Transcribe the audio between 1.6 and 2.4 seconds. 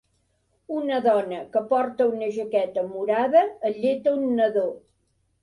porta una